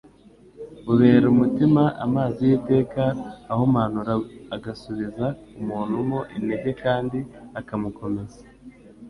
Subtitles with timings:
[0.85, 3.03] bubera umutima amazi y'iteka
[3.51, 4.13] ahumanura
[4.55, 5.25] agasubiza
[5.59, 7.17] umuntu mo intege kandi
[7.59, 8.41] akamukomeza.